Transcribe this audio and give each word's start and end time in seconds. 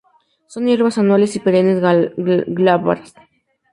Son 0.47 0.65
hierbas 0.65 0.97
anuales 0.97 1.35
o 1.37 1.43
perennes, 1.43 1.79
glabras. 2.59 3.13